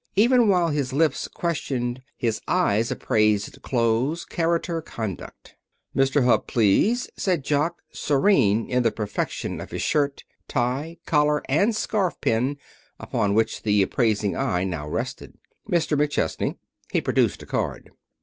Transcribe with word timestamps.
Even 0.15 0.47
while 0.49 0.69
his 0.69 0.93
lips 0.93 1.27
questioned, 1.27 2.01
his 2.17 2.41
eyes 2.47 2.89
appraised 2.89 3.61
clothes, 3.61 4.25
character, 4.25 4.81
conduct. 4.81 5.53
"Mr. 5.95 6.25
Hupp, 6.25 6.47
please," 6.47 7.07
said 7.15 7.43
Jock, 7.43 7.83
serene 7.91 8.67
in 8.67 8.81
the 8.81 8.89
perfection 8.89 9.61
of 9.61 9.69
his 9.69 9.83
shirt, 9.83 10.23
tie, 10.47 10.97
collar 11.05 11.43
and 11.47 11.75
scarf 11.75 12.19
pin, 12.19 12.57
upon 12.99 13.35
which 13.35 13.61
the 13.61 13.83
appraising 13.83 14.35
eye 14.35 14.63
now 14.63 14.87
rested. 14.87 15.35
"Mr. 15.69 15.95
McChesney." 15.95 16.57
He 16.91 16.99
produced 16.99 17.43
a 17.43 17.45
card. 17.45 17.91